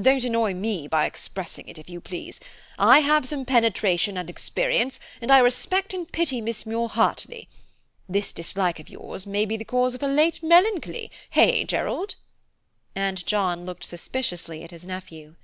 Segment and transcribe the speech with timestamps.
[0.00, 2.38] "Don't annoy me by expressing it, if you please.
[2.78, 7.48] I have some penetration and experience, and I respect and pity Miss Muir heartily.
[8.08, 12.14] This dislike of yours may be the cause of her late melancholy, hey, Gerald?"
[12.94, 15.34] And Sir John looked suspiciously at his nephew.